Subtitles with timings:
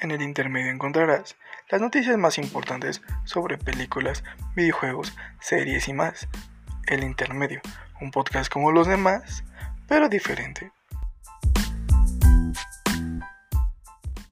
[0.00, 1.36] En el intermedio encontrarás
[1.70, 6.28] las noticias más importantes sobre películas, videojuegos, series y más.
[6.86, 7.62] El intermedio,
[8.00, 9.42] un podcast como los demás,
[9.88, 10.70] pero diferente.